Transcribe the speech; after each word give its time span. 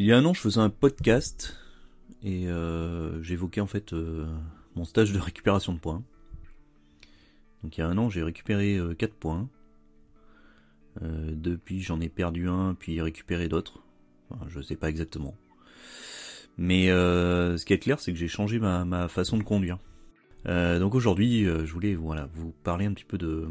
Il 0.00 0.04
y 0.04 0.12
a 0.12 0.16
un 0.16 0.24
an, 0.26 0.32
je 0.32 0.40
faisais 0.40 0.60
un 0.60 0.70
podcast 0.70 1.56
et 2.22 2.46
euh, 2.46 3.20
j'évoquais 3.20 3.60
en 3.60 3.66
fait 3.66 3.92
euh, 3.92 4.28
mon 4.76 4.84
stage 4.84 5.12
de 5.12 5.18
récupération 5.18 5.72
de 5.72 5.80
points. 5.80 6.04
Donc 7.64 7.76
il 7.76 7.80
y 7.80 7.82
a 7.82 7.88
un 7.88 7.98
an, 7.98 8.08
j'ai 8.08 8.22
récupéré 8.22 8.78
4 8.96 9.12
points. 9.14 9.48
depuis, 11.02 11.80
j'en 11.80 12.00
ai 12.00 12.08
perdu 12.08 12.48
un, 12.48 12.74
puis 12.74 13.00
récupéré 13.00 13.48
d'autres. 13.48 13.82
Enfin, 14.30 14.46
je 14.48 14.60
sais 14.60 14.76
pas 14.76 14.88
exactement. 14.88 15.34
Mais 16.58 16.86
ce 16.86 17.64
qui 17.64 17.72
est 17.72 17.80
clair, 17.80 17.98
c'est 17.98 18.12
que 18.12 18.18
j'ai 18.18 18.28
changé 18.28 18.60
ma, 18.60 19.08
façon 19.08 19.36
de 19.36 19.42
conduire. 19.42 19.78
donc 20.44 20.94
aujourd'hui, 20.94 21.42
je 21.42 21.72
voulais 21.72 21.96
vous 21.96 22.54
parler 22.62 22.86
un 22.86 22.92
petit 22.92 23.04
peu 23.04 23.18
de 23.18 23.48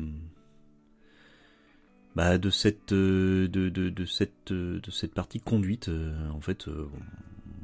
bah, 2.18 2.40
de 2.40 2.50
cette 2.50 2.94
euh, 2.94 3.48
de, 3.48 4.06
cette 4.06 4.52
euh, 4.52 4.80
de 4.82 4.90
cette 4.90 5.14
partie 5.14 5.40
conduite 5.40 5.88
euh, 5.90 6.12
en 6.32 6.42
fait 6.42 6.66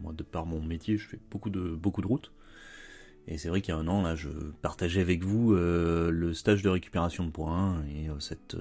moi 0.03 0.13
de 0.15 0.21
par 0.21 0.45
mon 0.45 0.61
métier 0.61 0.95
je 0.99 1.07
fais 1.07 1.17
beaucoup 1.31 1.49
de 1.49 1.61
beaucoup 1.61 2.03
de 2.03 2.07
routes. 2.07 2.31
Et 3.27 3.39
c'est 3.39 3.49
vrai 3.49 3.61
qu'il 3.61 3.73
y 3.73 3.77
a 3.77 3.79
un 3.79 3.87
an 3.87 4.03
là 4.03 4.15
je 4.15 4.29
partageais 4.61 5.01
avec 5.01 5.23
vous 5.23 5.55
le 5.55 6.33
stage 6.35 6.61
de 6.61 6.69
récupération 6.69 7.25
de 7.25 7.31
points 7.31 7.81
et 7.87 8.09
cette 8.19 8.55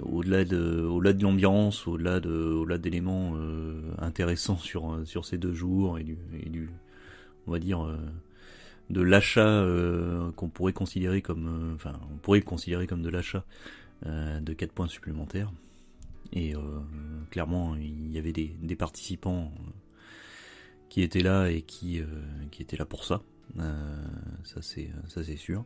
au-delà 0.00 0.46
de 0.46 0.80
au-delà 0.80 1.12
de 1.12 1.22
l'ambiance 1.22 1.86
au-delà 1.86 2.20
de 2.20 2.30
au-delà 2.30 2.78
d'éléments 2.78 3.36
intéressants 3.98 4.56
sur 4.70 5.00
sur 5.04 5.26
ces 5.26 5.36
deux 5.36 5.52
jours 5.52 5.98
et 5.98 6.04
du 6.04 6.16
et 6.32 6.48
du 6.48 6.70
on 7.46 7.52
va 7.52 7.58
dire 7.58 7.84
de 8.88 9.02
l'achat 9.02 9.66
qu'on 10.36 10.48
pourrait 10.48 10.72
considérer 10.72 11.20
comme 11.20 11.72
enfin 11.74 11.98
on 12.10 12.16
pourrait 12.16 12.40
considérer 12.40 12.86
comme 12.86 13.02
de 13.02 13.10
l'achat 13.10 13.44
de 14.04 14.52
4 14.52 14.72
points 14.72 14.88
supplémentaires. 14.88 15.52
Et 16.32 16.54
euh, 16.54 16.60
clairement, 17.30 17.76
il 17.76 18.10
y 18.10 18.18
avait 18.18 18.32
des, 18.32 18.76
participants 18.76 19.52
euh, 19.54 19.70
qui 20.88 21.02
étaient 21.02 21.22
là 21.22 21.48
et 21.50 21.62
qui, 21.62 22.02
étaient 22.58 22.76
là 22.76 22.86
pour 22.86 23.04
ça. 23.04 23.22
ça 24.44 24.62
c'est 24.62 25.36
sûr. 25.36 25.64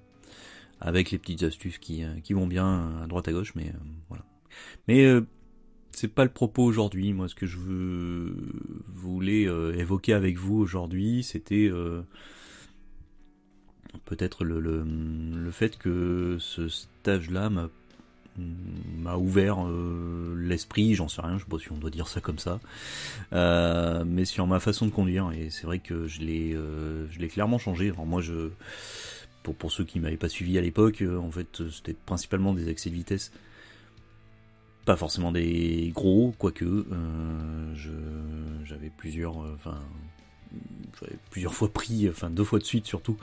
Avec 0.80 1.10
les 1.10 1.18
petites 1.18 1.44
astuces 1.44 1.78
qui, 1.78 2.04
vont 2.30 2.46
bien 2.46 3.02
à 3.02 3.06
droite 3.06 3.28
à 3.28 3.32
gauche, 3.32 3.54
mais 3.54 3.72
voilà. 4.08 4.24
Mais 4.88 5.06
c'est 5.92 6.12
pas 6.12 6.24
le 6.24 6.30
propos 6.30 6.64
aujourd'hui. 6.64 7.12
Moi, 7.12 7.28
ce 7.28 7.34
que 7.34 7.46
je 7.46 7.58
voulais 8.88 9.42
évoquer 9.42 10.14
avec 10.14 10.36
vous 10.36 10.56
aujourd'hui, 10.56 11.22
c'était 11.22 11.70
peut-être 14.04 14.44
le, 14.44 15.50
fait 15.52 15.78
que 15.78 16.36
ce 16.40 16.68
stage-là 16.68 17.50
m'a 17.50 17.70
m'a 18.38 19.16
ouvert 19.16 19.66
euh, 19.66 20.34
l'esprit, 20.38 20.94
j'en 20.94 21.08
sais 21.08 21.22
rien, 21.22 21.38
je 21.38 21.44
sais 21.44 21.50
pas 21.50 21.58
si 21.58 21.72
on 21.72 21.76
doit 21.76 21.90
dire 21.90 22.08
ça 22.08 22.20
comme 22.20 22.38
ça, 22.38 22.60
euh, 23.32 24.04
mais 24.06 24.24
sur 24.24 24.46
ma 24.46 24.60
façon 24.60 24.86
de 24.86 24.90
conduire, 24.90 25.30
et 25.32 25.50
c'est 25.50 25.66
vrai 25.66 25.78
que 25.78 26.06
je 26.06 26.20
l'ai, 26.20 26.52
euh, 26.54 27.06
clairement 27.28 27.58
changé. 27.58 27.90
Alors 27.90 28.06
moi, 28.06 28.20
je, 28.20 28.50
pour, 29.42 29.70
ceux 29.70 29.84
qui 29.84 30.00
m'avaient 30.00 30.16
pas 30.16 30.28
suivi 30.28 30.58
à 30.58 30.60
l'époque, 30.60 31.02
en 31.02 31.30
fait, 31.30 31.62
c'était 31.70 31.94
principalement 31.94 32.52
des 32.52 32.68
excès 32.68 32.90
de 32.90 32.94
vitesse, 32.94 33.32
pas 34.84 34.96
forcément 34.96 35.32
des 35.32 35.92
gros, 35.94 36.34
quoique, 36.38 36.86
j'avais 38.64 38.90
plusieurs, 38.96 39.36
enfin, 39.36 39.78
j'avais 41.00 41.16
plusieurs 41.30 41.54
fois 41.54 41.72
pris, 41.72 42.08
enfin 42.08 42.30
deux 42.30 42.44
fois 42.44 42.58
de 42.58 42.64
suite 42.64 42.86
surtout, 42.86 43.16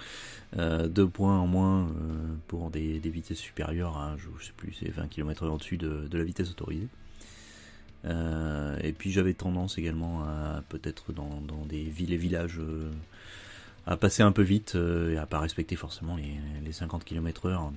euh, 0.58 0.88
deux 0.88 1.08
points 1.08 1.40
en 1.40 1.48
moins 1.48 1.88
euh, 1.88 2.36
pour 2.48 2.70
des, 2.70 3.00
vitesses 3.00 3.40
supérieures 3.40 3.98
à, 3.98 4.16
je, 4.18 4.46
sais 4.46 4.54
plus, 4.56 4.74
c'est 4.74 4.90
20 4.90 5.08
km 5.08 5.48
en 5.48 5.58
dessus 5.58 5.78
de, 5.78 6.08
la 6.12 6.24
vitesse 6.24 6.52
autorisée. 6.52 6.88
Euh, 8.06 8.78
et 8.84 8.92
puis 8.92 9.12
j'avais 9.12 9.34
tendance 9.34 9.78
également 9.78 10.24
à 10.24 10.62
peut-être 10.70 11.14
dans, 11.14 11.42
des 11.68 11.84
villes 11.84 12.14
et 12.14 12.18
villages 12.18 12.60
à 13.88 13.98
passer 13.98 14.22
un 14.22 14.32
peu 14.32 14.42
vite 14.42 14.76
et 14.76 15.18
à 15.18 15.26
pas 15.26 15.40
respecter 15.40 15.76
forcément 15.76 16.18
les, 16.18 16.72
50 16.72 17.04
km 17.04 17.48
heure 17.48 17.72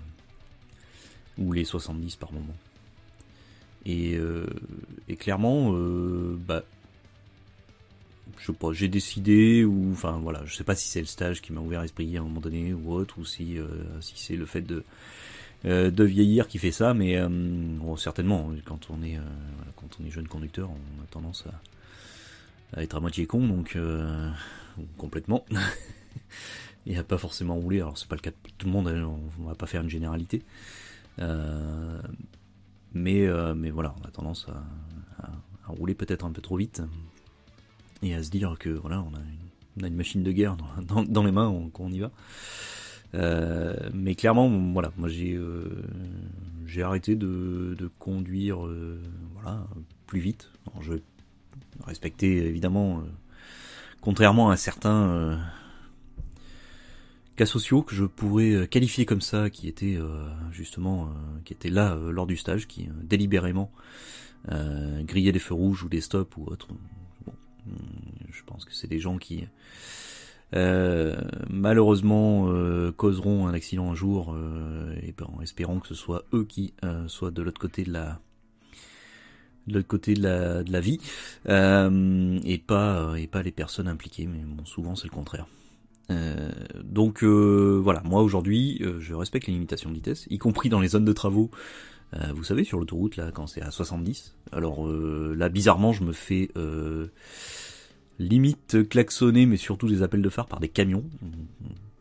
ou 1.39 1.53
les 1.53 1.65
70 1.65 2.17
par 2.17 2.33
moment. 2.33 2.57
Et, 3.87 4.19
et 5.09 5.17
clairement, 5.17 5.73
bah, 6.47 6.65
je 8.39 8.47
sais 8.47 8.53
pas, 8.53 8.73
j'ai 8.73 8.89
décidé 8.89 9.65
ou 9.65 9.93
enfin 9.93 10.19
voilà, 10.23 10.45
je 10.45 10.55
sais 10.55 10.65
pas 10.65 10.75
si 10.75 10.89
c'est 10.89 11.01
le 11.01 11.07
stage 11.07 11.41
qui 11.43 11.53
m'a 11.53 11.61
ouvert 11.61 11.83
l'esprit 11.83 12.17
à 12.17 12.21
un 12.21 12.25
moment 12.25 12.41
donné 12.41 12.75
ou 12.75 12.93
autre 12.93 13.19
ou 13.19 13.25
si 13.25 13.59
euh, 13.59 13.67
si 14.01 14.15
c'est 14.17 14.37
le 14.37 14.47
fait 14.47 14.63
de 14.63 14.85
euh, 15.65 15.91
de 15.91 16.05
vieillir 16.05 16.49
qui 16.49 16.59
fait 16.59 16.73
ça, 16.73 16.95
mais 16.95 17.17
euh, 17.17 17.29
certainement 17.97 18.51
quand 18.65 18.89
on 18.91 19.03
est 19.03 19.19
quand 19.77 19.99
on 20.01 20.07
est 20.07 20.11
jeune 20.11 20.29
conducteur, 20.29 20.71
on 20.71 21.03
a 21.03 21.07
tendance 21.11 21.45
à, 22.77 22.83
être 22.83 22.97
à 22.97 23.01
moitié 23.01 23.27
con 23.27 23.47
donc 23.47 23.79
complètement 24.99 25.45
et 26.87 26.97
à 26.97 27.03
pas 27.03 27.19
forcément 27.19 27.57
rouler. 27.57 27.81
Alors 27.81 27.97
c'est 27.99 28.09
pas 28.09 28.17
le 28.17 28.21
cas 28.21 28.31
de 28.31 28.37
tout 28.59 28.67
le 28.67 28.73
monde, 28.73 28.89
hein, 28.89 29.11
on, 29.41 29.45
va 29.45 29.55
pas 29.55 29.67
faire 29.67 29.83
une 29.83 29.91
généralité. 29.91 30.43
mais 32.95 33.27
mais 33.55 33.71
voilà, 33.71 33.95
on 34.03 34.07
a 34.07 34.11
tendance 34.11 34.47
à 35.19 35.73
rouler 35.73 35.95
peut-être 35.95 36.25
un 36.25 36.31
peu 36.31 36.43
trop 36.43 36.57
vite 36.57 36.83
à 38.15 38.23
se 38.23 38.31
dire 38.31 38.57
que 38.59 38.71
voilà, 38.71 39.03
on 39.03 39.15
a 39.15 39.21
une, 39.21 39.93
on 39.93 39.97
machine 39.97 40.23
de 40.23 40.33
guerre 40.33 40.57
dans, 41.09 41.25
les 41.25 41.33
mains, 41.33 41.53
quand 41.73 41.85
on 41.85 41.93
y 41.93 42.01
va. 42.01 42.11
Euh, 43.15 43.75
mais 43.95 44.15
clairement, 44.15 44.49
voilà, 44.73 44.93
moi 44.97 45.09
j'ai 45.09 45.35
euh, 45.35 45.83
j'ai 46.67 46.83
arrêté 46.83 47.15
de, 47.15 47.91
conduire 47.99 48.67
euh, 48.67 49.01
voilà 49.35 49.65
plus 50.07 50.21
vite. 50.21 50.51
Je 50.81 50.95
respectais 51.85 52.29
évidemment, 52.29 53.03
contrairement 54.01 54.51
à 54.51 54.57
certains 54.57 55.39
cas 57.37 57.47
sociaux 57.47 57.83
que 57.83 57.95
je 57.95 58.05
pourrais 58.05 58.67
qualifier 58.69 59.05
comme 59.07 59.21
ça, 59.21 59.51
qui 59.51 59.69
étaient 59.69 59.99
justement 60.53 61.11
qui 61.45 61.53
étaient 61.53 61.71
là 61.71 61.97
lors 62.11 62.27
du 62.27 62.37
stage, 62.37 62.67
qui 62.67 62.89
délibérément 63.03 63.71
grillaient 64.49 65.33
des 65.33 65.39
feux 65.39 65.55
rouges 65.55 65.85
ou 65.85 65.89
des 65.89 66.01
stops 66.01 66.37
ou 66.37 66.45
autres 66.45 66.69
je 66.71 66.96
pense 68.57 68.65
que 68.65 68.75
c'est 68.75 68.89
des 68.89 69.01
gens 69.01 69.19
qui 69.19 69.45
euh, 70.55 71.17
malheureusement 71.51 72.47
euh, 72.49 72.93
causeront 72.93 73.49
un 73.49 73.55
accident 73.55 73.91
un 73.91 73.95
jour 73.95 74.33
euh, 74.33 74.95
ben, 75.19 75.27
en 75.37 75.43
espérant 75.43 75.81
que 75.81 75.89
ce 75.89 75.95
soit 75.95 76.25
eux 76.33 76.45
qui 76.45 76.73
soient 77.09 77.31
de 77.31 77.43
l'autre 77.43 77.61
côté 77.61 77.83
de 77.85 77.93
la 77.93 78.21
de 79.67 79.75
l'autre 79.75 79.89
côté 79.89 80.15
de 80.15 80.23
la, 80.23 80.63
de 80.63 80.73
la 80.73 80.81
vie 80.81 81.01
et 81.47 82.59
pas 82.59 83.15
et 83.19 83.27
pas 83.27 83.43
les 83.43 83.51
personnes 83.51 83.89
impliquées 83.89 84.27
mais 84.27 84.39
bon 84.47 84.65
souvent 84.65 84.95
c'est 84.95 85.09
le 85.09 85.15
contraire. 85.15 85.47
Donc 86.85 87.25
voilà. 87.25 88.03
Moi 88.05 88.23
aujourd'hui 88.23 88.83
je 89.01 89.15
respecte 89.15 89.49
les 89.49 89.53
limitations 89.53 89.91
de 89.91 89.97
vitesse 89.97 90.27
y 90.31 90.39
compris 90.39 90.69
dans 90.69 90.81
les 90.81 90.89
zones 90.89 91.05
de 91.05 91.13
travaux. 91.13 91.51
Vous 92.35 92.45
savez 92.45 92.63
sur 92.63 92.79
l'autoroute 92.79 93.17
là 93.17 93.33
quand 93.33 93.49
c'est 93.49 93.63
à 93.63 93.73
70 93.73 94.37
alors 94.53 94.87
là 94.87 95.49
bizarrement 95.49 95.93
je 95.93 96.05
me 96.05 96.13
fais 96.13 96.51
limite 98.19 98.89
klaxonner, 98.89 99.47
mais 99.47 99.57
surtout 99.57 99.89
des 99.89 100.03
appels 100.03 100.23
de 100.23 100.29
phare 100.29 100.47
par 100.47 100.61
des 100.61 100.69
camions. 100.69 101.05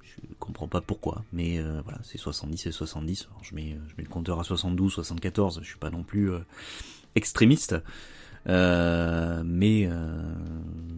Je 0.03 0.33
comprends 0.39 0.67
pas 0.67 0.81
pourquoi, 0.81 1.23
mais 1.33 1.59
euh, 1.59 1.81
voilà, 1.83 1.99
c'est 2.03 2.17
70 2.17 2.67
et 2.67 2.71
70. 2.71 3.29
je 3.41 3.55
mets, 3.55 3.77
je 3.87 3.93
mets 3.97 4.03
le 4.03 4.09
compteur 4.09 4.39
à 4.39 4.43
72, 4.43 4.93
74. 4.93 5.59
Je 5.61 5.67
suis 5.67 5.77
pas 5.77 5.89
non 5.89 6.03
plus 6.03 6.31
euh, 6.31 6.39
extrémiste, 7.15 7.75
euh, 8.47 9.41
mais 9.45 9.89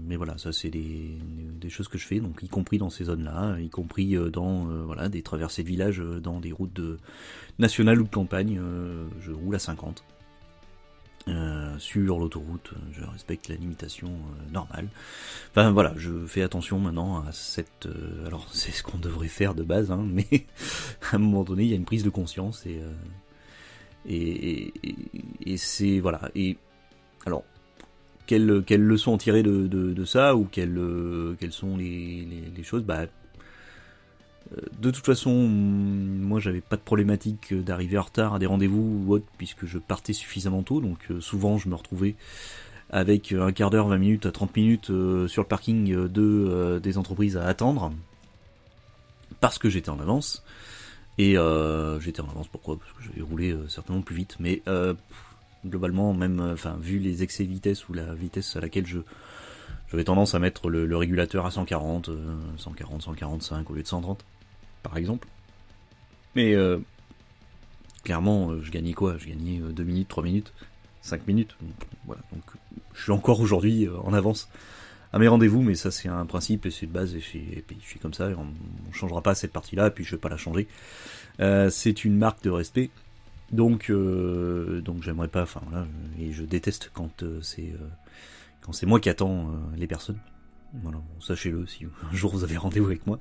mais 0.05 0.16
voilà, 0.16 0.38
ça 0.38 0.53
c'est 0.53 0.69
des, 0.69 1.17
des, 1.59 1.69
choses 1.69 1.88
que 1.89 1.97
je 1.97 2.05
fais, 2.05 2.19
donc 2.19 2.41
y 2.41 2.47
compris 2.47 2.78
dans 2.78 2.89
ces 2.89 3.05
zones-là, 3.05 3.59
y 3.59 3.69
compris 3.69 4.16
dans 4.31 4.66
voilà 4.85 5.09
des 5.09 5.22
traversées 5.22 5.63
de 5.63 5.67
villages, 5.67 5.99
dans 5.99 6.39
des 6.39 6.51
routes 6.51 6.73
de 6.73 6.97
nationales 7.59 7.99
ou 8.01 8.03
de 8.03 8.09
campagne. 8.09 8.59
je 9.19 9.31
roule 9.31 9.55
à 9.55 9.59
50. 9.59 10.03
Euh, 11.28 11.78
sur 11.78 12.20
l'autoroute, 12.20 12.72
je 12.94 13.04
respecte 13.04 13.50
la 13.50 13.56
limitation 13.56 14.08
euh, 14.08 14.52
normale. 14.54 14.88
Enfin 15.52 15.72
voilà, 15.72 15.94
je 15.97 16.26
fais 16.26 16.41
attention 16.41 16.79
maintenant 16.79 17.18
à 17.26 17.32
cette. 17.34 17.85
Euh, 17.85 18.26
alors 18.26 18.47
c'est 18.53 18.72
ce 18.72 18.82
qu'on 18.82 18.97
devrait 18.97 19.28
faire 19.28 19.53
de 19.53 19.64
base, 19.64 19.91
hein, 19.91 20.06
mais 20.09 20.28
à 21.12 21.16
un 21.16 21.20
moment 21.20 21.44
donné, 21.44 21.64
il 21.64 21.70
y 21.70 21.74
a 21.74 21.76
une 21.76 21.85
prise 21.85 22.03
de 22.03 22.09
conscience 22.09 22.66
et 22.66 22.79
et, 24.09 24.74
et, 25.46 25.58
c'est 25.58 26.00
voilà. 26.00 26.32
Et 26.34 26.58
alors 27.26 27.44
quelles 28.26 28.64
quelles 28.66 28.84
leçons 28.84 29.18
tirer 29.18 29.44
de, 29.44 29.68
de, 29.68 30.06
ça 30.06 30.35
ou 30.35 30.46
quelles 30.46 30.80
quelles 31.40 31.52
sont 31.52 31.76
les, 31.76 32.26
les, 32.26 32.52
les 32.56 32.64
choses? 32.64 32.84
Bah 32.84 33.00
euh, 33.02 33.08
de 34.79 34.91
toute 34.91 35.05
façon, 35.05 35.34
moi 35.34 36.40
j'avais 36.40 36.61
pas 36.61 36.76
de 36.76 36.82
problématique 36.82 37.53
d'arriver 37.53 37.97
en 37.97 38.03
retard 38.03 38.35
à 38.35 38.40
des 38.40 38.46
rendez-vous 38.46 39.03
ou 39.05 39.14
autre 39.14 39.26
puisque 39.38 39.66
je 39.66 39.78
partais 39.78 40.14
suffisamment 40.14 40.64
tôt, 40.64 40.82
donc 40.82 40.99
euh, 41.11 41.20
souvent 41.20 41.58
je 41.58 41.70
me 41.70 41.76
retrouvais 41.76 42.16
avec 42.90 43.34
un 43.34 43.52
quart 43.52 43.70
d'heure, 43.70 43.88
20 43.88 43.97
minutes, 43.97 44.32
30 44.32 44.55
minutes 44.55 44.90
euh, 44.90 45.28
sur 45.28 45.41
le 45.41 45.47
parking 45.47 46.08
de 46.08 46.79
des 46.82 46.97
entreprises 46.97 47.35
à 47.35 47.46
attendre 47.46 47.91
parce 49.41 49.59
que 49.59 49.70
j'étais 49.70 49.90
en 49.90 49.99
avance. 49.99 50.44
Et 51.20 51.35
j'étais 51.99 52.22
en 52.22 52.29
avance 52.29 52.47
pourquoi? 52.47 52.78
Parce 52.78 52.91
que 52.94 53.03
j'avais 53.03 53.22
roulé 53.28 53.55
certainement 53.67 54.03
plus 54.03 54.16
vite. 54.16 54.38
Mais 54.40 54.61
globalement, 55.66 56.14
même, 56.14 56.40
enfin, 56.40 56.78
vu 56.79 56.99
les 56.99 57.23
excès 57.23 57.44
de 57.44 57.49
vitesse 57.49 57.90
ou 57.90 57.94
la 57.94 58.14
vitesse 58.14 58.55
à 58.55 58.61
laquelle 58.61 58.85
je 58.85 58.99
j'avais 59.90 60.03
tendance 60.03 60.35
à 60.35 60.40
mettre 60.40 60.70
le, 60.70 60.96
régulateur 60.96 61.46
à 61.46 61.52
140, 61.52 62.11
140, 62.58 63.02
145 63.02 63.70
au 63.70 63.73
lieu 63.73 63.82
de 63.82 63.88
130, 63.88 64.23
par 64.87 64.97
exemple. 64.97 65.28
Mais 66.35 66.55
clairement, 68.03 68.61
je 68.61 68.72
gagnais 68.72 68.93
quoi? 68.93 69.17
Je 69.17 69.28
gagnais 69.28 69.59
2 69.59 69.84
minutes, 69.84 70.07
3 70.07 70.23
minutes, 70.23 70.53
5 71.01 71.28
minutes. 71.28 71.57
Voilà, 72.05 72.22
donc 72.31 72.43
je 72.93 73.03
suis 73.03 73.11
encore 73.11 73.39
aujourd'hui 73.39 73.87
en 74.03 74.13
avance 74.13 74.49
à 75.13 75.19
mes 75.19 75.28
rendez-vous, 75.28 75.61
mais 75.61 75.75
ça 75.75 75.91
c'est 75.91 76.09
un 76.09 76.25
principe 76.25 76.66
et 76.66 76.72
c'est 76.72 76.85
de 76.85 76.91
base 76.91 77.16
et, 77.16 77.19
puis 77.19 77.78
je 77.81 77.87
suis 77.87 77.99
comme 77.99 78.13
ça, 78.13 78.29
et 78.29 78.35
on, 78.35 78.45
ne 78.45 78.93
changera 78.93 79.22
pas 79.22 79.35
cette 79.35 79.51
partie-là, 79.51 79.87
et 79.87 79.91
puis 79.91 80.03
je 80.03 80.11
vais 80.11 80.19
pas 80.19 80.29
la 80.29 80.37
changer. 80.37 80.67
Euh, 81.39 81.69
c'est 81.69 82.05
une 82.05 82.17
marque 82.17 82.43
de 82.43 82.49
respect, 82.49 82.89
donc 83.51 83.89
euh, 83.89 84.81
donc 84.81 85.03
j'aimerais 85.03 85.28
pas, 85.28 85.43
enfin 85.43 85.61
voilà, 85.69 85.87
et 86.19 86.31
je 86.31 86.43
déteste 86.43 86.91
quand 86.93 87.23
euh, 87.23 87.39
c'est 87.41 87.73
euh, 87.73 87.87
quand 88.61 88.73
c'est 88.73 88.85
moi 88.85 88.99
qui 88.99 89.09
attends 89.09 89.47
euh, 89.47 89.78
les 89.78 89.87
personnes. 89.87 90.19
Voilà, 90.73 90.99
sachez-le 91.19 91.66
si 91.66 91.85
un 91.85 92.16
jour 92.16 92.31
vous 92.31 92.43
avez 92.43 92.58
rendez-vous 92.58 92.87
avec 92.87 93.08
moi. 93.08 93.19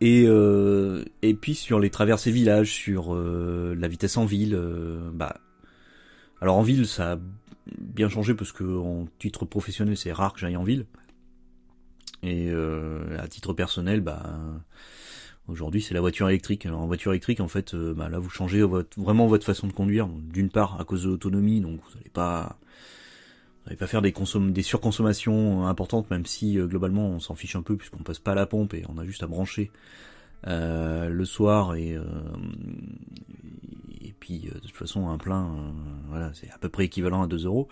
et 0.00 0.24
et 1.22 1.34
puis 1.34 1.54
sur 1.54 1.80
les 1.80 1.90
traversées 1.90 2.30
villages, 2.30 2.72
sur 2.72 3.14
la 3.14 3.88
vitesse 3.88 4.16
en 4.16 4.24
ville, 4.24 4.58
bah 5.12 5.36
alors 6.40 6.56
en 6.56 6.62
ville 6.62 6.86
ça 6.86 7.18
bien 7.78 8.08
changé 8.08 8.34
parce 8.34 8.52
que 8.52 8.64
en 8.64 9.06
titre 9.18 9.44
professionnel, 9.44 9.96
c'est 9.96 10.12
rare 10.12 10.32
que 10.32 10.40
j'aille 10.40 10.56
en 10.56 10.64
ville. 10.64 10.86
Et 12.22 12.50
euh, 12.50 13.18
à 13.18 13.28
titre 13.28 13.52
personnel, 13.52 14.00
bah 14.00 14.22
aujourd'hui 15.46 15.82
c'est 15.82 15.94
la 15.94 16.00
voiture 16.00 16.28
électrique. 16.28 16.66
Alors 16.66 16.80
en 16.80 16.86
voiture 16.86 17.12
électrique, 17.12 17.40
en 17.40 17.48
fait, 17.48 17.74
euh, 17.74 17.94
bah, 17.94 18.08
là 18.08 18.18
vous 18.18 18.30
changez 18.30 18.62
votre, 18.62 18.98
vraiment 19.00 19.26
votre 19.26 19.44
façon 19.44 19.66
de 19.66 19.72
conduire. 19.72 20.08
D'une 20.08 20.50
part 20.50 20.80
à 20.80 20.84
cause 20.84 21.04
de 21.04 21.08
l'autonomie, 21.08 21.60
donc 21.60 21.80
vous 21.80 21.98
n'allez 21.98 22.10
pas 22.10 22.58
n'allez 23.66 23.76
pas 23.76 23.86
faire 23.86 24.02
des, 24.02 24.12
des 24.50 24.62
surconsommations 24.62 25.66
importantes, 25.66 26.10
même 26.10 26.26
si 26.26 26.58
euh, 26.58 26.66
globalement 26.66 27.08
on 27.08 27.20
s'en 27.20 27.34
fiche 27.34 27.56
un 27.56 27.62
peu 27.62 27.76
puisqu'on 27.76 28.02
passe 28.02 28.18
pas 28.18 28.32
à 28.32 28.34
la 28.34 28.46
pompe 28.46 28.74
et 28.74 28.84
on 28.88 28.98
a 28.98 29.04
juste 29.04 29.22
à 29.22 29.26
brancher 29.26 29.70
euh, 30.46 31.08
le 31.08 31.24
soir 31.24 31.74
et, 31.74 31.98
puis 34.24 34.48
euh, 34.48 34.54
de 34.54 34.60
toute 34.60 34.76
façon 34.76 35.08
un 35.08 35.18
plein, 35.18 35.44
euh, 35.44 35.70
voilà, 36.08 36.32
c'est 36.32 36.50
à 36.50 36.58
peu 36.58 36.68
près 36.68 36.86
équivalent 36.86 37.22
à 37.22 37.26
2 37.26 37.44
euros. 37.44 37.68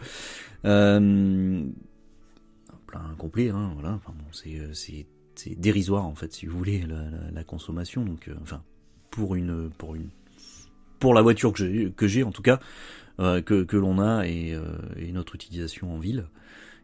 Euh, 0.66 1.64
un 2.70 2.76
plein 2.86 3.14
complet, 3.16 3.48
hein, 3.48 3.70
voilà. 3.74 3.94
Enfin 3.94 4.12
bon, 4.14 4.24
c'est 4.32 5.56
dérisoire 5.56 6.04
en 6.04 6.14
fait, 6.14 6.32
si 6.32 6.46
vous 6.46 6.58
voulez, 6.58 6.82
la, 6.82 7.04
la, 7.32 7.44
consommation. 7.44 8.04
Donc, 8.04 8.30
enfin, 8.42 8.62
pour 9.10 9.34
une 9.34 9.70
pour 9.70 9.94
une 9.94 10.10
pour 10.98 11.14
la 11.14 11.22
voiture 11.22 11.52
que 11.52 12.06
j'ai 12.06 12.22
en 12.22 12.32
tout 12.32 12.42
cas 12.42 12.60
que 13.18 13.62
que 13.62 13.76
l'on 13.76 13.98
a 13.98 14.26
et, 14.26 14.58
et 14.96 15.12
notre 15.12 15.34
utilisation 15.34 15.94
en 15.94 15.98
ville 15.98 16.24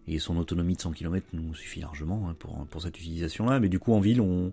et 0.08 0.18
son 0.18 0.38
autonomie 0.38 0.74
de 0.74 0.80
100 0.80 0.92
km 0.92 1.26
nous 1.34 1.54
suffit 1.54 1.80
largement 1.80 2.28
hein, 2.28 2.36
pour, 2.38 2.66
pour 2.66 2.82
cette 2.82 2.98
utilisation-là. 2.98 3.60
Mais 3.60 3.68
du 3.68 3.78
coup, 3.78 3.92
en 3.92 4.00
ville, 4.00 4.20
on, 4.20 4.52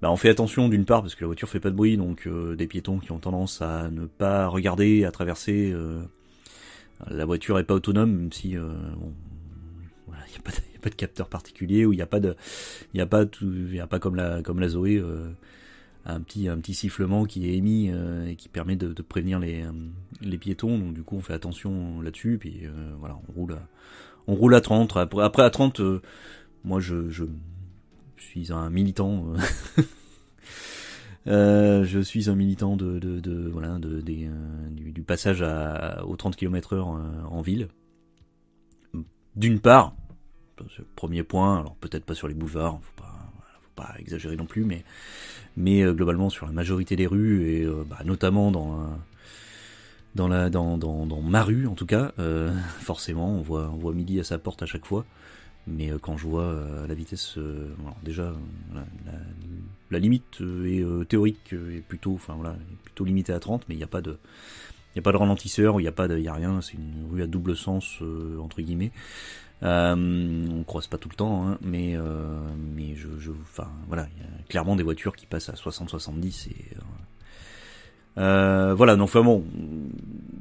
bah, 0.00 0.10
on 0.10 0.16
fait 0.16 0.30
attention 0.30 0.68
d'une 0.68 0.84
part 0.84 1.02
parce 1.02 1.14
que 1.14 1.20
la 1.22 1.26
voiture 1.26 1.48
fait 1.48 1.60
pas 1.60 1.70
de 1.70 1.76
bruit, 1.76 1.96
donc 1.96 2.26
euh, 2.26 2.56
des 2.56 2.66
piétons 2.66 2.98
qui 2.98 3.12
ont 3.12 3.18
tendance 3.18 3.60
à 3.60 3.90
ne 3.90 4.06
pas 4.06 4.46
regarder, 4.48 5.04
à 5.04 5.10
traverser. 5.10 5.70
Euh, 5.72 6.02
la 7.08 7.24
voiture 7.26 7.58
est 7.58 7.64
pas 7.64 7.74
autonome, 7.74 8.12
même 8.12 8.32
si 8.32 8.56
euh, 8.56 8.72
il 10.08 10.12
n'y 10.12 10.36
a, 10.36 10.80
pas 10.80 10.90
de, 10.90 10.94
capteur 10.94 11.28
particulier 11.28 11.84
ou 11.84 11.92
il 11.92 11.96
n'y 11.96 12.02
a 12.02 12.06
pas 12.06 12.20
y 12.94 13.00
a 13.00 13.06
pas 13.06 13.24
y 13.42 13.80
a 13.80 13.86
pas 13.86 13.98
comme 13.98 14.16
la 14.16 14.42
comme 14.42 14.60
la 14.60 14.68
Zoé. 14.68 15.02
Un 16.06 16.20
petit 16.20 16.48
un 16.48 16.58
petit 16.58 16.74
sifflement 16.74 17.24
qui 17.24 17.48
est 17.48 17.56
émis 17.56 17.90
et 18.28 18.36
qui 18.36 18.48
permet 18.48 18.76
de, 18.76 18.92
prévenir 19.02 19.38
les 19.38 19.64
les 20.20 20.38
piétons 20.38 20.78
donc 20.78 20.94
du 20.94 21.02
coup 21.02 21.16
on 21.16 21.20
fait 21.20 21.32
attention 21.32 22.00
là-dessus 22.02 22.38
puis 22.38 22.62
voilà 22.98 23.16
on 23.28 23.32
roule 23.32 23.56
on 24.26 24.34
roule 24.34 24.54
à 24.54 24.60
30. 24.60 24.96
Après, 24.96 25.42
à 25.42 25.50
30, 25.50 25.80
euh, 25.80 26.02
moi 26.64 26.80
je, 26.80 27.08
je, 27.10 27.24
suis 28.16 28.52
un 28.52 28.70
militant. 28.70 29.26
Euh, 29.28 29.82
euh, 31.26 31.84
je 31.84 32.00
suis 32.00 32.30
un 32.30 32.34
militant 32.34 32.76
de, 32.76 32.98
de, 32.98 33.48
voilà 33.48 33.78
de, 33.78 34.00
du, 34.00 35.02
passage 35.02 35.42
à, 35.42 36.04
aux 36.06 36.16
30 36.16 36.36
km 36.36 36.74
heure 36.74 36.88
en 36.88 37.40
ville. 37.42 37.68
D'une 39.36 39.60
part, 39.60 39.94
premier 40.94 41.24
point, 41.24 41.58
alors 41.58 41.74
peut-être 41.76 42.04
pas 42.04 42.14
sur 42.14 42.28
les 42.28 42.34
boulevards, 42.34 42.80
faut 42.82 43.02
pas, 43.02 43.13
pas 43.74 43.94
exagérer 43.98 44.36
non 44.36 44.46
plus, 44.46 44.64
mais 44.64 44.84
mais 45.56 45.82
globalement 45.82 46.30
sur 46.30 46.46
la 46.46 46.52
majorité 46.52 46.96
des 46.96 47.06
rues 47.06 47.48
et 47.48 47.66
bah, 47.88 47.98
notamment 48.04 48.50
dans 48.50 48.88
dans 50.14 50.28
la 50.28 50.50
dans, 50.50 50.78
dans, 50.78 51.06
dans 51.06 51.20
ma 51.20 51.42
rue 51.42 51.66
en 51.66 51.74
tout 51.74 51.86
cas 51.86 52.12
euh, 52.18 52.52
forcément 52.80 53.30
on 53.30 53.40
voit 53.40 53.70
on 53.72 53.76
voit 53.76 53.92
midi 53.92 54.20
à 54.20 54.24
sa 54.24 54.38
porte 54.38 54.62
à 54.62 54.66
chaque 54.66 54.86
fois. 54.86 55.04
Mais 55.66 55.90
euh, 55.90 55.98
quand 55.98 56.18
je 56.18 56.26
vois 56.26 56.42
euh, 56.42 56.86
la 56.86 56.94
vitesse 56.94 57.38
déjà 58.02 58.32
la, 59.90 59.98
limite 59.98 60.40
est 60.40 61.08
théorique 61.08 61.52
est 61.52 61.80
plutôt 61.80 62.14
enfin 62.14 62.34
voilà 62.34 62.56
plutôt 62.84 63.04
limitée 63.04 63.32
à 63.32 63.38
30 63.38 63.64
mais 63.68 63.76
il 63.76 63.78
n'y 63.78 63.84
a 63.84 63.88
pas 63.88 64.00
de 64.00 64.18
il 64.94 64.96
y 64.96 64.98
a 64.98 65.02
pas 65.02 65.12
de 65.12 65.16
ralentisseur 65.16 65.78
il 65.80 65.84
n'y 65.84 65.88
a 65.88 65.92
pas 65.92 66.08
de 66.08 66.18
y 66.18 66.26
a 66.26 66.32
rien 66.32 66.60
c'est 66.60 66.74
une 66.74 67.08
rue 67.12 67.22
à 67.22 67.28
double 67.28 67.56
sens 67.56 68.00
entre 68.40 68.60
guillemets 68.60 68.90
on 69.62 70.64
croise 70.66 70.86
pas 70.86 70.98
tout 70.98 71.08
le 71.08 71.14
temps 71.14 71.46
hein, 71.46 71.58
mais 71.62 71.96
mais 72.74 72.94
je 72.96 73.08
je 73.18 73.30
enfin 73.30 73.70
voilà 73.88 74.06
il 74.16 74.22
y 74.22 74.26
a 74.26 74.46
clairement 74.48 74.76
des 74.76 74.82
voitures 74.82 75.16
qui 75.16 75.26
passent 75.26 75.48
à 75.48 75.56
60 75.56 75.88
70 75.88 76.48
et 76.48 76.76
euh, 78.16 78.74
voilà, 78.74 78.96
donc 78.96 79.04
enfin 79.04 79.22
bon, 79.22 79.44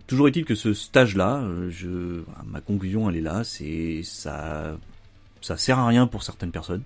toujours 0.06 0.28
est-il 0.28 0.46
que 0.46 0.56
ce 0.56 0.74
stage-là, 0.74 1.38
euh, 1.42 1.70
je, 1.70 2.24
ma 2.46 2.62
conclusion 2.62 3.10
elle 3.10 3.18
est 3.18 3.22
là, 3.22 3.44
c'est 3.44 4.02
ça, 4.04 4.78
ça 5.42 5.58
sert 5.58 5.80
à 5.80 5.88
rien 5.88 6.08
pour 6.08 6.24
certaines 6.24 6.52
personnes. 6.52 6.84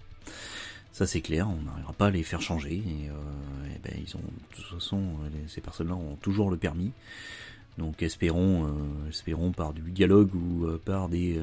Ça 0.93 1.05
c'est 1.05 1.21
clair, 1.21 1.47
on 1.49 1.61
n'arrivera 1.63 1.93
pas 1.93 2.07
à 2.07 2.09
les 2.09 2.23
faire 2.23 2.41
changer. 2.41 2.75
Et, 2.75 3.09
euh, 3.09 3.75
et 3.75 3.79
ben, 3.83 3.93
ils 4.01 4.15
ont, 4.15 4.19
de 4.19 4.55
toute 4.55 4.65
façon, 4.65 5.03
ces 5.47 5.61
personnes-là 5.61 5.95
ont 5.95 6.15
toujours 6.21 6.49
le 6.49 6.57
permis. 6.57 6.91
Donc 7.77 8.01
espérons, 8.01 8.65
euh, 8.65 9.09
espérons 9.09 9.51
par 9.51 9.73
du 9.73 9.81
dialogue 9.91 10.33
ou 10.33 10.65
euh, 10.65 10.81
par 10.83 11.09
des, 11.09 11.39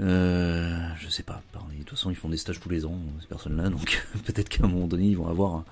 euh, 0.00 0.88
je 0.98 1.08
sais 1.08 1.22
pas. 1.22 1.42
De 1.54 1.78
toute 1.78 1.90
façon, 1.90 2.10
ils 2.10 2.16
font 2.16 2.28
des 2.28 2.36
stages 2.36 2.60
tous 2.60 2.68
les 2.68 2.84
ans 2.84 2.98
ces 3.20 3.26
personnes-là, 3.26 3.68
donc 3.70 4.06
peut-être 4.24 4.48
qu'à 4.48 4.64
un 4.64 4.68
moment 4.68 4.86
donné, 4.86 5.06
ils 5.06 5.16
vont 5.16 5.28
avoir 5.28 5.64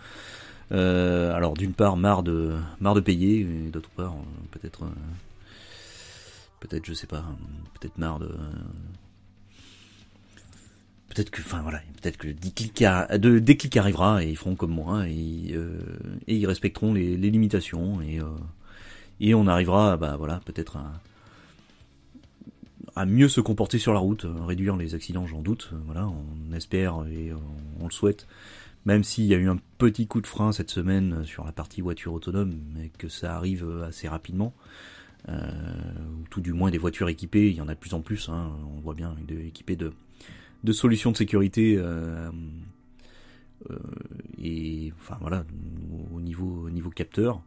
euh, 0.73 1.35
alors 1.35 1.55
d'une 1.55 1.75
part 1.75 1.97
marre 1.97 2.23
de 2.23 2.57
marre 2.81 2.95
de 2.95 3.01
payer, 3.01 3.41
et 3.41 3.71
d'autre 3.71 3.91
part 3.91 4.13
euh, 4.13 4.49
peut-être 4.51 4.85
euh, 4.85 4.89
peut-être 6.61 6.87
je 6.87 6.95
sais 6.95 7.07
pas, 7.07 7.25
peut-être 7.79 7.99
marre 7.99 8.19
de 8.19 8.31
peut-être 11.09 11.31
que 11.31 11.43
enfin 11.43 11.61
voilà, 11.63 11.81
peut-être 12.01 12.17
que 12.17 12.29
le 12.29 12.33
déclic, 12.35 12.83
de 12.83 13.39
déclic 13.39 13.77
arrivera 13.77 14.25
et 14.25 14.31
ils 14.31 14.37
feront 14.37 14.57
comme 14.57 14.73
moi 14.73 15.07
et, 15.07 15.55
et 16.27 16.35
ils 16.35 16.47
respecteront 16.47 16.95
les, 16.95 17.17
limitations 17.17 18.01
et 18.01 18.21
et 19.21 19.35
on 19.35 19.47
arrivera 19.47 19.97
bah 19.97 20.17
voilà 20.17 20.41
peut-être 20.45 20.77
à, 20.79 20.91
à 22.97 23.07
mieux 23.07 23.29
se 23.29 23.41
comporter 23.41 23.79
sur 23.79 23.93
la 23.93 23.99
route, 23.99 24.27
réduire 24.47 24.77
les 24.77 24.95
accidents, 24.95 25.27
j'en 25.27 25.43
doute. 25.43 25.73
Voilà, 25.87 26.09
on 26.09 26.55
espère 26.55 27.05
et 27.07 27.33
on 27.81 27.85
le 27.85 27.91
souhaite 27.91 28.27
même 28.85 29.03
s'il 29.03 29.25
y 29.25 29.35
a 29.35 29.39
eu 29.39 29.49
un 29.49 29.59
petit 29.79 30.07
coup 30.07 30.21
de 30.21 30.27
frein 30.27 30.53
cette 30.53 30.71
semaine 30.71 31.25
sur 31.25 31.45
la 31.45 31.53
partie 31.53 31.81
voiture 31.81 32.13
autonome, 32.13 32.59
mais 32.75 32.91
que 32.91 33.09
ça 33.09 33.35
arrive 33.35 33.67
assez 33.87 34.09
rapidement, 34.09 34.53
euh, 35.29 35.51
ou 36.21 36.29
tout 36.29 36.41
du 36.41 36.53
moins 36.53 36.71
des 36.71 36.79
voitures 36.79 37.09
équipées, 37.09 37.49
il 37.49 37.57
y 37.57 37.61
en 37.61 37.69
a 37.69 37.75
de 37.75 37.79
plus 37.79 37.95
en 37.95 38.03
plus, 38.03 38.29
hein, 38.29 38.53
on 38.77 38.81
voit 38.81 38.95
bien, 38.95 39.15
équipées 39.29 39.77
de, 39.77 39.93
de 40.65 40.73
solutions 40.73 41.13
de 41.13 41.17
sécurité, 41.17 41.77
euh, 41.79 42.31
euh, 43.71 43.79
et 44.43 44.93
enfin 45.01 45.17
voilà, 45.21 45.45
au 46.15 46.21
niveau, 46.21 46.65
au 46.67 46.71
niveau 46.71 46.91
capteur. 46.91 47.41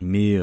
Mais, 0.00 0.38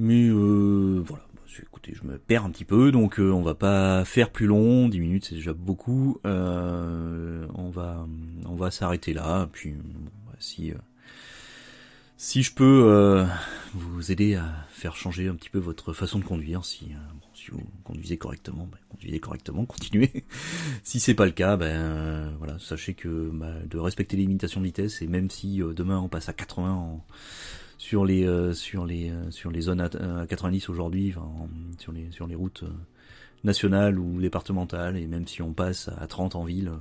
mais 0.00 0.28
voilà, 0.30 1.22
écoutez, 1.62 1.94
je 1.94 2.06
me 2.06 2.18
perds 2.18 2.44
un 2.44 2.50
petit 2.50 2.64
peu, 2.64 2.92
donc 2.92 3.18
euh, 3.18 3.30
on 3.30 3.42
va 3.42 3.54
pas 3.54 4.04
faire 4.04 4.30
plus 4.30 4.46
long, 4.46 4.88
10 4.88 5.00
minutes 5.00 5.26
c'est 5.26 5.34
déjà 5.34 5.52
beaucoup. 5.52 6.18
Euh, 6.24 7.46
on 7.54 7.70
va 7.70 8.06
on 8.46 8.54
va 8.54 8.70
s'arrêter 8.70 9.12
là, 9.12 9.48
puis 9.52 9.72
bah, 10.26 10.32
si 10.38 10.70
euh, 10.70 10.76
si 12.16 12.42
je 12.42 12.52
peux 12.52 13.26
vous 13.74 14.12
aider 14.12 14.34
à 14.34 14.66
faire 14.70 14.94
changer 14.94 15.28
un 15.28 15.34
petit 15.34 15.48
peu 15.48 15.58
votre 15.58 15.92
façon 15.94 16.18
de 16.18 16.24
conduire, 16.24 16.64
si 16.64 16.92
si 17.32 17.50
vous 17.50 17.62
conduisez 17.84 18.18
correctement, 18.18 18.68
ben, 18.70 18.78
conduisez 18.90 19.20
correctement, 19.20 19.64
continuez. 19.66 20.24
si 20.82 21.00
c'est 21.00 21.14
pas 21.14 21.24
le 21.24 21.32
cas, 21.32 21.56
ben 21.56 22.30
voilà, 22.38 22.58
sachez 22.58 22.94
que 22.94 23.30
bah, 23.32 23.54
de 23.64 23.78
respecter 23.78 24.16
les 24.16 24.24
limitations 24.24 24.60
de 24.60 24.66
vitesse 24.66 25.00
et 25.00 25.06
même 25.06 25.30
si 25.30 25.60
demain 25.74 25.98
on 25.98 26.08
passe 26.08 26.28
à 26.28 26.34
80 26.34 26.72
en 26.72 27.04
sur 27.80 28.04
les 28.04 28.26
euh, 28.26 28.52
sur 28.52 28.84
les 28.84 29.08
euh, 29.08 29.30
sur 29.30 29.50
les 29.50 29.62
zones 29.62 29.80
à, 29.80 29.88
90 30.28 30.68
aujourd'hui, 30.68 31.14
sur 31.78 31.92
les 31.92 32.10
sur 32.10 32.26
les 32.26 32.34
routes 32.34 32.64
euh, 32.64 32.72
nationales 33.42 33.98
ou 33.98 34.20
départementales, 34.20 34.98
et 34.98 35.06
même 35.06 35.26
si 35.26 35.40
on 35.40 35.54
passe 35.54 35.88
à 35.98 36.06
30 36.06 36.34
en 36.34 36.44
ville, 36.44 36.72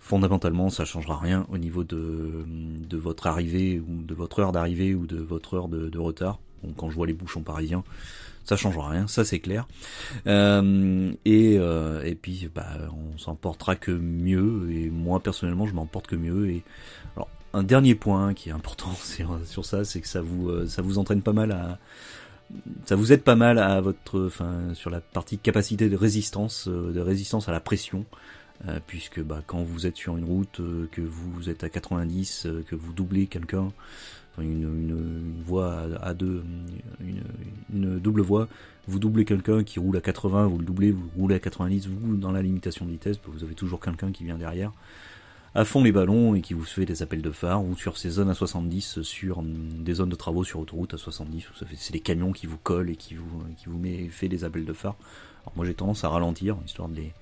fondamentalement, 0.00 0.68
ça 0.68 0.84
changera 0.84 1.16
rien 1.16 1.46
au 1.48 1.58
niveau 1.58 1.84
de, 1.84 2.44
de 2.44 2.96
votre 2.96 3.28
arrivée 3.28 3.78
ou 3.78 4.02
de 4.02 4.14
votre 4.14 4.40
heure 4.40 4.50
d'arrivée 4.50 4.96
ou 4.96 5.06
de 5.06 5.18
votre 5.18 5.54
heure 5.54 5.68
de, 5.68 5.96
retard. 5.96 6.40
Donc, 6.64 6.74
quand 6.74 6.90
je 6.90 6.96
vois 6.96 7.06
les 7.06 7.12
bouchons 7.12 7.42
parisiens, 7.42 7.84
ça 8.42 8.56
changera 8.56 8.90
rien, 8.90 9.06
ça 9.06 9.24
c'est 9.24 9.38
clair. 9.38 9.68
Euh, 10.26 11.12
et, 11.24 11.56
euh, 11.56 12.02
et 12.02 12.16
puis, 12.16 12.48
bah, 12.52 12.66
on 12.92 13.16
s'en 13.16 13.36
portera 13.36 13.76
que 13.76 13.92
mieux. 13.92 14.72
Et 14.72 14.90
moi 14.90 15.20
personnellement, 15.20 15.66
je 15.66 15.74
m'en 15.74 15.86
porte 15.86 16.08
que 16.08 16.16
mieux. 16.16 16.50
Et 16.50 16.64
alors, 17.14 17.28
un 17.52 17.62
dernier 17.62 17.94
point 17.94 18.34
qui 18.34 18.48
est 18.48 18.52
important 18.52 18.92
sur, 19.44 19.64
ça, 19.64 19.84
c'est 19.84 20.00
que 20.00 20.08
ça 20.08 20.22
vous, 20.22 20.48
euh, 20.48 20.66
ça 20.66 20.82
vous 20.82 20.98
entraîne 20.98 21.22
pas 21.22 21.32
mal 21.32 21.52
à 21.52 21.78
ça 22.84 22.94
vous 22.94 23.12
aide 23.12 23.22
pas 23.22 23.34
mal 23.34 23.58
à 23.58 23.80
votre, 23.80 24.24
enfin, 24.26 24.72
sur 24.74 24.88
la 24.88 25.00
partie 25.00 25.36
capacité 25.36 25.88
de 25.88 25.96
résistance, 25.96 26.68
de 26.68 27.00
résistance 27.00 27.48
à 27.48 27.52
la 27.52 27.58
pression. 27.58 28.04
Euh, 28.66 28.80
puisque 28.86 29.20
bah, 29.20 29.42
quand 29.46 29.62
vous 29.62 29.86
êtes 29.86 29.96
sur 29.96 30.16
une 30.16 30.24
route, 30.24 30.60
euh, 30.60 30.88
que 30.90 31.02
vous 31.02 31.50
êtes 31.50 31.62
à 31.62 31.68
90, 31.68 32.46
euh, 32.46 32.62
que 32.66 32.74
vous 32.74 32.92
doublez 32.94 33.26
quelqu'un, 33.26 33.70
une, 34.38 34.62
une, 34.62 35.42
voie 35.44 35.86
à, 36.02 36.14
deux, 36.14 36.42
une, 37.00 37.22
une, 37.72 37.98
double 37.98 38.22
voie, 38.22 38.48
vous 38.86 38.98
doublez 38.98 39.24
quelqu'un 39.24 39.62
qui 39.62 39.78
roule 39.78 39.96
à 39.96 40.00
80, 40.00 40.46
vous 40.46 40.58
le 40.58 40.64
doublez, 40.64 40.90
vous 40.90 41.08
roulez 41.16 41.34
à 41.34 41.38
90, 41.38 41.88
vous 41.88 42.16
dans 42.16 42.32
la 42.32 42.42
limitation 42.42 42.86
de 42.86 42.90
vitesse, 42.90 43.18
vous 43.26 43.44
avez 43.44 43.54
toujours 43.54 43.80
quelqu'un 43.80 44.10
qui 44.10 44.24
vient 44.24 44.36
derrière 44.36 44.72
à 45.56 45.64
fond 45.64 45.82
les 45.82 45.90
ballons 45.90 46.34
et 46.34 46.42
qui 46.42 46.54
vous 46.54 46.64
fait 46.64 46.84
des 46.84 47.02
appels 47.02 47.22
de 47.22 47.30
phare 47.30 47.64
ou 47.64 47.76
sur 47.76 47.96
ces 47.96 48.10
zones 48.10 48.28
à 48.28 48.34
70 48.34 49.00
sur 49.02 49.42
des 49.42 49.94
zones 49.94 50.10
de 50.10 50.14
travaux 50.14 50.44
sur 50.44 50.60
autoroute 50.60 50.92
à 50.92 50.98
70 50.98 51.46
c'est 51.76 51.94
les 51.94 52.00
camions 52.00 52.32
qui 52.32 52.46
vous 52.46 52.58
collent 52.58 52.90
et 52.90 52.96
qui 52.96 53.14
vous 53.14 53.42
qui 53.56 53.66
vous 53.66 53.78
met 53.78 54.08
fait 54.08 54.28
des 54.28 54.44
appels 54.44 54.66
de 54.66 54.72
phare. 54.72 54.96
Alors 55.42 55.52
moi 55.56 55.66
j'ai 55.66 55.74
tendance 55.74 56.04
à 56.04 56.10
ralentir 56.10 56.56
histoire 56.66 56.88
de 56.88 56.96
les 56.96 57.12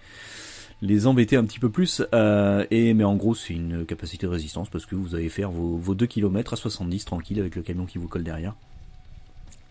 les 0.82 1.06
embêter 1.06 1.36
un 1.36 1.44
petit 1.44 1.60
peu 1.60 1.70
plus. 1.70 2.02
Euh, 2.12 2.66
et 2.70 2.92
mais 2.92 3.04
en 3.04 3.14
gros, 3.14 3.34
c'est 3.34 3.54
une 3.54 3.86
capacité 3.86 4.26
de 4.26 4.32
résistance 4.32 4.68
parce 4.68 4.84
que 4.84 4.94
vous 4.94 5.14
allez 5.14 5.28
faire 5.28 5.50
vos, 5.50 5.76
vos 5.76 5.94
2 5.94 6.06
km 6.06 6.52
à 6.52 6.56
70 6.56 7.04
tranquille 7.06 7.40
avec 7.40 7.56
le 7.56 7.62
camion 7.62 7.86
qui 7.86 7.96
vous 7.96 8.08
colle 8.08 8.24
derrière. 8.24 8.54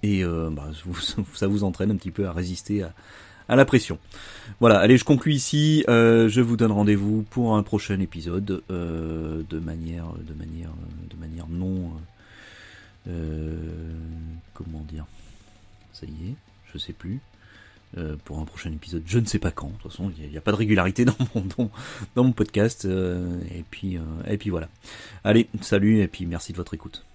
Et 0.01 0.23
euh, 0.23 0.49
bah, 0.49 0.69
ça 1.33 1.47
vous 1.47 1.63
entraîne 1.63 1.91
un 1.91 1.95
petit 1.97 2.11
peu 2.11 2.27
à 2.27 2.33
résister 2.33 2.83
à, 2.83 2.93
à 3.49 3.55
la 3.55 3.65
pression. 3.65 3.97
Voilà, 4.59 4.79
allez, 4.79 4.97
je 4.97 5.05
conclue 5.05 5.33
ici. 5.33 5.83
Euh, 5.89 6.29
je 6.29 6.41
vous 6.41 6.57
donne 6.57 6.71
rendez-vous 6.71 7.23
pour 7.29 7.55
un 7.55 7.63
prochain 7.63 7.99
épisode 7.99 8.63
euh, 8.71 9.43
de 9.49 9.59
manière, 9.59 10.05
de 10.27 10.33
manière, 10.33 10.69
de 11.09 11.15
manière 11.17 11.47
non, 11.47 11.91
euh, 13.07 13.55
comment 14.53 14.85
dire. 14.89 15.05
Ça 15.93 16.05
y 16.05 16.29
est, 16.29 16.35
je 16.73 16.77
sais 16.77 16.93
plus. 16.93 17.19
Euh, 17.95 18.15
pour 18.25 18.39
un 18.39 18.45
prochain 18.45 18.71
épisode. 18.71 19.03
Je 19.05 19.19
ne 19.19 19.25
sais 19.25 19.37
pas 19.37 19.51
quand. 19.51 19.67
De 19.67 19.73
toute 19.73 19.91
façon, 19.91 20.11
il 20.17 20.27
n'y 20.27 20.37
a, 20.37 20.41
pas 20.41 20.51
de 20.51 20.57
régularité 20.57 21.05
dans 21.05 21.15
mon 21.35 21.41
dans, 21.41 21.69
dans 22.15 22.23
mon 22.23 22.31
podcast. 22.31 22.85
Euh, 22.85 23.39
et 23.51 23.63
puis 23.69 23.97
euh, 23.97 24.01
et 24.27 24.37
puis 24.37 24.49
voilà. 24.49 24.67
Allez, 25.23 25.47
salut 25.61 25.99
et 25.99 26.07
puis 26.07 26.25
merci 26.25 26.53
de 26.53 26.57
votre 26.57 26.73
écoute. 26.73 27.05